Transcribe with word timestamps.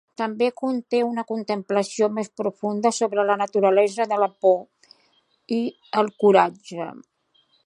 També 0.19 0.45
conté 0.59 1.01
una 1.07 1.25
contemplació 1.31 2.09
més 2.15 2.31
profunda 2.41 2.93
sobre 3.01 3.27
la 3.31 3.37
naturalesa 3.43 4.09
de 4.15 4.21
la 4.25 4.31
por 4.47 4.61
i 5.61 5.61
el 6.03 6.15
coratge. 6.25 6.91